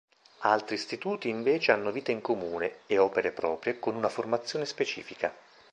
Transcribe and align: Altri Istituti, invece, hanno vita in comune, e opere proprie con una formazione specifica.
Altri 0.39 0.73
Istituti, 0.73 1.29
invece, 1.29 1.71
hanno 1.71 1.91
vita 1.91 2.09
in 2.11 2.21
comune, 2.21 2.77
e 2.87 2.97
opere 2.97 3.31
proprie 3.31 3.77
con 3.77 3.95
una 3.95 4.09
formazione 4.09 4.65
specifica. 4.65 5.31